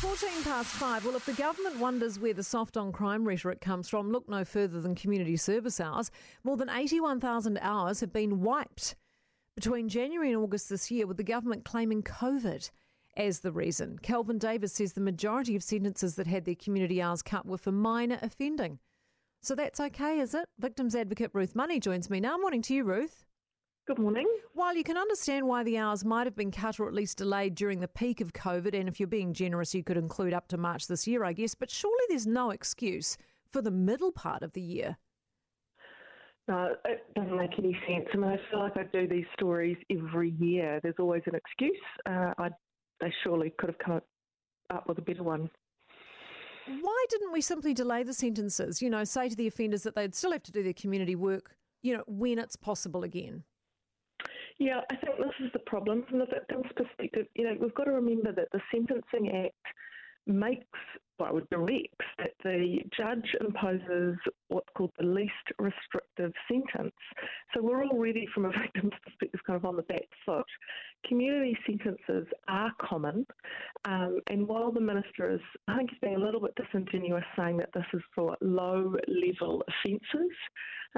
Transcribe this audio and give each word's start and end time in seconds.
14 0.00 0.44
past 0.44 0.68
five. 0.68 1.04
Well, 1.04 1.16
if 1.16 1.26
the 1.26 1.32
government 1.32 1.80
wonders 1.80 2.20
where 2.20 2.32
the 2.32 2.44
soft 2.44 2.76
on 2.76 2.92
crime 2.92 3.26
rhetoric 3.26 3.60
comes 3.60 3.88
from, 3.88 4.12
look 4.12 4.28
no 4.28 4.44
further 4.44 4.80
than 4.80 4.94
community 4.94 5.36
service 5.36 5.80
hours. 5.80 6.12
More 6.44 6.56
than 6.56 6.70
81,000 6.70 7.58
hours 7.60 7.98
have 7.98 8.12
been 8.12 8.40
wiped 8.40 8.94
between 9.56 9.88
January 9.88 10.28
and 10.28 10.40
August 10.40 10.68
this 10.68 10.88
year, 10.88 11.04
with 11.04 11.16
the 11.16 11.24
government 11.24 11.64
claiming 11.64 12.04
COVID 12.04 12.70
as 13.16 13.40
the 13.40 13.50
reason. 13.50 13.98
Kelvin 13.98 14.38
Davis 14.38 14.74
says 14.74 14.92
the 14.92 15.00
majority 15.00 15.56
of 15.56 15.64
sentences 15.64 16.14
that 16.14 16.28
had 16.28 16.44
their 16.44 16.54
community 16.54 17.02
hours 17.02 17.20
cut 17.20 17.44
were 17.44 17.58
for 17.58 17.72
minor 17.72 18.20
offending. 18.22 18.78
So 19.42 19.56
that's 19.56 19.80
okay, 19.80 20.20
is 20.20 20.32
it? 20.32 20.48
Victims 20.60 20.94
advocate 20.94 21.32
Ruth 21.34 21.56
Money 21.56 21.80
joins 21.80 22.08
me 22.08 22.20
now. 22.20 22.38
Morning 22.38 22.62
to 22.62 22.74
you, 22.74 22.84
Ruth. 22.84 23.24
Good 23.88 23.98
morning. 23.98 24.28
While 24.52 24.76
you 24.76 24.84
can 24.84 24.98
understand 24.98 25.48
why 25.48 25.62
the 25.62 25.78
hours 25.78 26.04
might 26.04 26.26
have 26.26 26.36
been 26.36 26.50
cut 26.50 26.78
or 26.78 26.88
at 26.88 26.92
least 26.92 27.16
delayed 27.16 27.54
during 27.54 27.80
the 27.80 27.88
peak 27.88 28.20
of 28.20 28.34
COVID, 28.34 28.78
and 28.78 28.86
if 28.86 29.00
you're 29.00 29.06
being 29.06 29.32
generous, 29.32 29.74
you 29.74 29.82
could 29.82 29.96
include 29.96 30.34
up 30.34 30.46
to 30.48 30.58
March 30.58 30.88
this 30.88 31.06
year, 31.06 31.24
I 31.24 31.32
guess, 31.32 31.54
but 31.54 31.70
surely 31.70 32.04
there's 32.10 32.26
no 32.26 32.50
excuse 32.50 33.16
for 33.50 33.62
the 33.62 33.70
middle 33.70 34.12
part 34.12 34.42
of 34.42 34.52
the 34.52 34.60
year. 34.60 34.98
No, 36.48 36.74
it 36.84 37.02
doesn't 37.16 37.34
make 37.34 37.58
any 37.58 37.74
sense. 37.88 38.04
I 38.12 38.16
mean, 38.18 38.30
I 38.30 38.36
feel 38.50 38.60
like 38.60 38.76
I 38.76 38.82
do 38.92 39.08
these 39.08 39.24
stories 39.32 39.78
every 39.90 40.34
year. 40.38 40.80
There's 40.82 40.96
always 40.98 41.22
an 41.24 41.34
excuse. 41.34 41.80
Uh, 42.04 42.34
I, 42.36 42.50
they 43.00 43.10
surely 43.24 43.54
could 43.56 43.70
have 43.70 43.78
come 43.78 44.02
up 44.68 44.86
with 44.86 44.98
a 44.98 45.02
better 45.02 45.22
one. 45.22 45.48
Why 46.66 47.04
didn't 47.08 47.32
we 47.32 47.40
simply 47.40 47.72
delay 47.72 48.02
the 48.02 48.12
sentences? 48.12 48.82
You 48.82 48.90
know, 48.90 49.04
say 49.04 49.30
to 49.30 49.36
the 49.36 49.46
offenders 49.46 49.82
that 49.84 49.94
they'd 49.94 50.14
still 50.14 50.32
have 50.32 50.42
to 50.42 50.52
do 50.52 50.62
their 50.62 50.74
community 50.74 51.16
work, 51.16 51.56
you 51.80 51.96
know, 51.96 52.04
when 52.06 52.38
it's 52.38 52.54
possible 52.54 53.02
again? 53.02 53.44
Yeah, 54.58 54.80
I 54.90 54.96
think 54.96 55.18
this 55.18 55.46
is 55.46 55.52
the 55.52 55.60
problem 55.60 56.04
from 56.08 56.18
the 56.18 56.26
victim's 56.26 56.66
perspective. 56.74 57.26
You 57.34 57.44
know, 57.44 57.56
we've 57.60 57.74
got 57.74 57.84
to 57.84 57.92
remember 57.92 58.32
that 58.32 58.48
the 58.52 58.60
Sentencing 58.72 59.30
Act 59.44 59.54
makes, 60.26 60.66
well, 61.18 61.40
directs 61.50 62.04
that 62.18 62.32
the 62.44 62.78
judge 62.96 63.36
imposes 63.40 64.16
what's 64.48 64.68
called 64.76 64.92
the 64.98 65.06
least 65.06 65.32
restrictive 65.58 66.32
sentence. 66.50 66.94
So 67.54 67.62
we're 67.62 67.84
already, 67.84 68.26
from 68.34 68.46
a 68.46 68.50
victim's 68.62 68.92
perspective, 69.04 69.40
kind 69.46 69.56
of 69.56 69.64
on 69.64 69.76
the 69.76 69.82
back 69.82 70.02
foot. 70.26 70.44
Community 71.06 71.56
sentences 71.64 72.26
are 72.48 72.72
common, 72.80 73.24
um, 73.84 74.18
and 74.28 74.46
while 74.46 74.72
the 74.72 74.80
minister 74.80 75.30
is, 75.30 75.40
I 75.68 75.76
think, 75.76 75.90
he's 75.90 76.00
being 76.00 76.16
a 76.16 76.24
little 76.24 76.40
bit 76.40 76.54
disingenuous 76.56 77.24
saying 77.36 77.58
that 77.58 77.70
this 77.72 77.86
is 77.94 78.02
for 78.14 78.36
low 78.40 78.96
level 79.06 79.62
offences, 79.68 80.32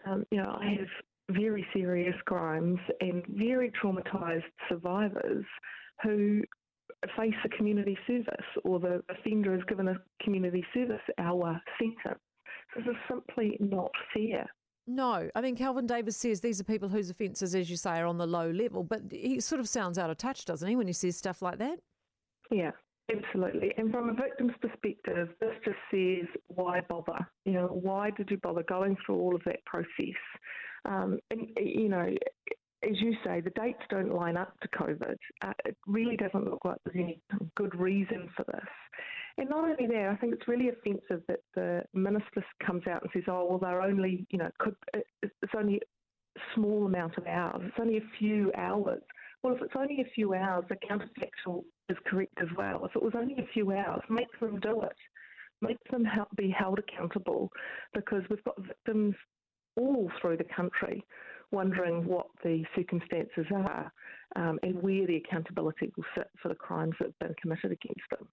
um, 0.06 0.24
you 0.30 0.38
know, 0.38 0.56
I 0.60 0.76
have 0.78 0.88
very 1.30 1.66
serious 1.72 2.14
crimes 2.26 2.78
and 3.00 3.24
very 3.28 3.72
traumatised 3.82 4.44
survivors 4.68 5.44
who 6.02 6.42
face 7.16 7.34
a 7.44 7.48
community 7.50 7.96
service 8.06 8.46
or 8.64 8.78
the 8.78 9.02
offender 9.08 9.54
is 9.54 9.62
given 9.68 9.88
a 9.88 9.94
community 10.22 10.64
service 10.74 11.00
hour 11.18 11.60
sentence. 11.78 12.20
This 12.76 12.86
is 12.86 12.96
simply 13.08 13.56
not 13.60 13.90
fair. 14.14 14.46
No, 14.86 15.30
I 15.34 15.40
mean, 15.40 15.56
Kelvin 15.56 15.86
Davis 15.86 16.16
says 16.16 16.40
these 16.40 16.60
are 16.60 16.64
people 16.64 16.88
whose 16.88 17.10
offences, 17.10 17.54
as 17.54 17.70
you 17.70 17.76
say, 17.76 17.98
are 17.98 18.06
on 18.06 18.18
the 18.18 18.26
low 18.26 18.50
level, 18.50 18.82
but 18.82 19.02
he 19.10 19.40
sort 19.40 19.60
of 19.60 19.68
sounds 19.68 19.98
out 19.98 20.10
of 20.10 20.16
touch, 20.16 20.44
doesn't 20.44 20.68
he, 20.68 20.76
when 20.76 20.86
he 20.86 20.92
says 20.92 21.16
stuff 21.16 21.42
like 21.42 21.58
that? 21.58 21.78
Yeah, 22.50 22.72
absolutely. 23.14 23.72
And 23.76 23.92
from 23.92 24.08
a 24.08 24.14
victim's 24.14 24.54
perspective, 24.60 25.28
this 25.40 25.54
just 25.64 25.76
says, 25.92 26.26
why 26.48 26.80
bother? 26.88 27.26
You 27.44 27.52
know, 27.52 27.66
why 27.66 28.10
did 28.10 28.30
you 28.30 28.38
bother 28.38 28.64
going 28.64 28.96
through 29.04 29.20
all 29.20 29.34
of 29.34 29.42
that 29.44 29.64
process? 29.64 30.18
Um, 30.84 31.18
and, 31.30 31.48
you 31.56 31.88
know, 31.88 32.06
as 32.82 33.00
you 33.00 33.14
say, 33.24 33.40
the 33.40 33.50
dates 33.50 33.82
don't 33.90 34.14
line 34.14 34.36
up 34.36 34.58
to 34.60 34.68
COVID. 34.68 35.16
Uh, 35.42 35.52
it 35.64 35.76
really 35.86 36.16
doesn't 36.16 36.44
look 36.44 36.64
like 36.64 36.78
there's 36.84 36.96
any 36.96 37.20
good 37.56 37.74
reason 37.78 38.28
for 38.36 38.44
this. 38.44 38.68
And 39.36 39.48
not 39.48 39.64
only 39.64 39.86
that, 39.86 40.10
I 40.10 40.16
think 40.16 40.34
it's 40.34 40.48
really 40.48 40.70
offensive 40.70 41.22
that 41.28 41.40
the 41.54 41.82
minister 41.94 42.44
comes 42.64 42.86
out 42.86 43.02
and 43.02 43.10
says, 43.12 43.24
"Oh, 43.28 43.46
well, 43.48 43.58
they're 43.58 43.82
only, 43.82 44.26
you 44.30 44.38
know, 44.38 44.50
could, 44.58 44.74
it's 44.92 45.54
only 45.56 45.76
a 45.76 46.40
small 46.54 46.86
amount 46.86 47.16
of 47.16 47.26
hours. 47.26 47.62
It's 47.64 47.76
only 47.78 47.98
a 47.98 48.18
few 48.18 48.52
hours." 48.56 49.02
Well, 49.42 49.54
if 49.54 49.62
it's 49.62 49.74
only 49.76 50.00
a 50.02 50.10
few 50.14 50.34
hours, 50.34 50.64
the 50.68 50.76
counterfactual 50.76 51.64
is 51.88 51.96
correct 52.06 52.34
as 52.38 52.48
well. 52.56 52.84
If 52.84 52.94
it 52.96 53.02
was 53.02 53.14
only 53.16 53.34
a 53.34 53.46
few 53.54 53.72
hours, 53.72 54.02
make 54.10 54.28
them 54.40 54.60
do 54.60 54.82
it. 54.82 54.96
Make 55.62 55.78
them 55.90 56.04
help 56.04 56.28
be 56.36 56.50
held 56.50 56.78
accountable 56.78 57.50
because 57.94 58.22
we've 58.28 58.44
got 58.44 58.60
victims 58.62 59.14
all 59.76 60.10
through 60.20 60.36
the 60.36 60.44
country 60.44 61.04
wondering 61.52 62.04
what 62.04 62.26
the 62.44 62.64
circumstances 62.76 63.46
are 63.54 63.92
um, 64.36 64.58
and 64.62 64.80
where 64.82 65.06
the 65.06 65.16
accountability 65.16 65.90
will 65.96 66.04
sit 66.16 66.28
for 66.40 66.48
the 66.48 66.54
crimes 66.54 66.94
that 66.98 67.06
have 67.06 67.18
been 67.18 67.34
committed 67.40 67.72
against 67.72 68.08
them. 68.10 68.28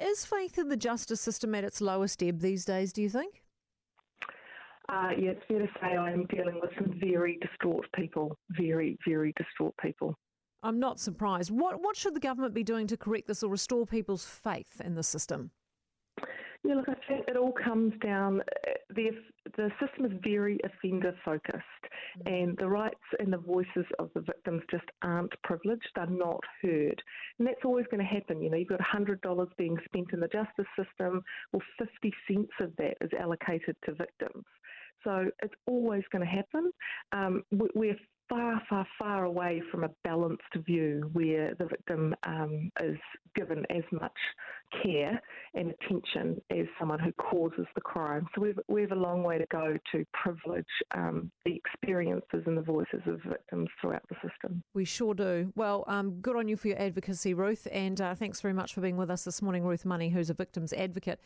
Is 0.00 0.24
faith 0.24 0.58
in 0.58 0.68
the 0.68 0.76
justice 0.76 1.20
system 1.20 1.54
at 1.54 1.64
its 1.64 1.80
lowest 1.80 2.22
ebb 2.22 2.40
these 2.40 2.64
days, 2.64 2.92
do 2.92 3.02
you 3.02 3.08
think? 3.08 3.42
Uh, 4.88 5.10
yeah, 5.18 5.30
it's 5.30 5.42
fair 5.46 5.60
to 5.60 5.68
say 5.80 5.96
I 5.96 6.10
am 6.10 6.26
dealing 6.26 6.60
with 6.60 6.70
some 6.76 6.98
very 6.98 7.38
distraught 7.40 7.86
people, 7.94 8.36
very, 8.50 8.98
very 9.06 9.32
distraught 9.36 9.74
people. 9.82 10.16
I'm 10.62 10.78
not 10.78 11.00
surprised. 11.00 11.50
What, 11.50 11.82
what 11.82 11.96
should 11.96 12.14
the 12.14 12.20
government 12.20 12.54
be 12.54 12.62
doing 12.62 12.86
to 12.88 12.96
correct 12.96 13.26
this 13.26 13.42
or 13.42 13.50
restore 13.50 13.86
people's 13.86 14.24
faith 14.24 14.80
in 14.84 14.94
the 14.94 15.02
system? 15.02 15.50
Yeah, 16.64 16.74
look, 16.74 16.88
I 16.88 16.94
think 17.08 17.26
it 17.26 17.36
all 17.36 17.52
comes 17.52 17.92
down. 18.02 18.40
The 18.94 19.10
the 19.56 19.70
system 19.80 20.04
is 20.04 20.12
very 20.22 20.60
offender 20.62 21.12
focused, 21.24 21.58
mm. 22.20 22.32
and 22.32 22.56
the 22.56 22.68
rights 22.68 22.94
and 23.18 23.32
the 23.32 23.38
voices 23.38 23.84
of 23.98 24.10
the 24.14 24.20
victims 24.20 24.62
just 24.70 24.84
aren't 25.02 25.32
privileged. 25.42 25.88
They're 25.96 26.06
not 26.06 26.40
heard, 26.62 27.02
and 27.38 27.48
that's 27.48 27.64
always 27.64 27.86
going 27.90 28.06
to 28.06 28.14
happen. 28.14 28.40
You 28.40 28.50
know, 28.50 28.56
you've 28.56 28.68
got 28.68 28.80
hundred 28.80 29.20
dollars 29.22 29.48
being 29.58 29.76
spent 29.86 30.12
in 30.12 30.20
the 30.20 30.28
justice 30.28 30.70
system, 30.78 31.22
well, 31.52 31.62
fifty 31.78 32.12
cents 32.28 32.52
of 32.60 32.76
that 32.76 32.94
is 33.00 33.10
allocated 33.18 33.76
to 33.86 33.94
victims. 33.94 34.44
So 35.02 35.28
it's 35.42 35.54
always 35.66 36.04
going 36.12 36.24
to 36.24 36.30
happen. 36.30 36.70
Um, 37.10 37.42
we're 37.74 37.96
far, 38.28 38.62
far, 38.68 38.86
far 38.98 39.24
away 39.24 39.62
from 39.70 39.84
a 39.84 39.90
balanced 40.04 40.42
view 40.64 41.10
where 41.12 41.54
the 41.58 41.66
victim 41.66 42.14
um, 42.26 42.70
is 42.80 42.96
given 43.34 43.64
as 43.70 43.82
much 43.90 44.16
care 44.82 45.20
and 45.54 45.70
attention 45.70 46.40
as 46.50 46.66
someone 46.78 46.98
who 46.98 47.12
causes 47.12 47.66
the 47.74 47.80
crime. 47.80 48.26
So 48.34 48.40
we've, 48.40 48.58
we 48.68 48.80
have 48.82 48.92
a 48.92 48.96
long 48.96 49.22
way 49.22 49.38
to 49.38 49.46
go 49.50 49.76
to 49.92 50.06
privilege 50.12 50.64
um, 50.94 51.30
the 51.44 51.54
experiences 51.54 52.42
and 52.46 52.56
the 52.56 52.62
voices 52.62 53.00
of 53.06 53.20
victims 53.22 53.68
throughout 53.80 54.02
the 54.08 54.16
system. 54.26 54.62
We 54.74 54.84
sure 54.84 55.14
do. 55.14 55.52
Well, 55.54 55.84
um, 55.86 56.20
good 56.20 56.36
on 56.36 56.48
you 56.48 56.56
for 56.56 56.68
your 56.68 56.80
advocacy, 56.80 57.34
Ruth, 57.34 57.68
and 57.70 58.00
uh, 58.00 58.14
thanks 58.14 58.40
very 58.40 58.54
much 58.54 58.74
for 58.74 58.80
being 58.80 58.96
with 58.96 59.10
us 59.10 59.24
this 59.24 59.42
morning, 59.42 59.64
Ruth 59.64 59.84
Money, 59.84 60.08
who's 60.08 60.30
a 60.30 60.34
victims 60.34 60.72
advocate. 60.72 61.20